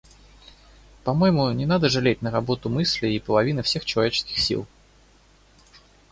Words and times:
По-моему, 1.03 1.51
не 1.51 1.67
надо 1.67 1.87
жалеть 1.87 2.23
на 2.23 2.31
работу 2.31 2.69
мысли 2.71 3.07
и 3.09 3.19
половины 3.19 3.61
всех 3.61 3.85
человеческих 3.85 4.39
сил. 4.39 4.65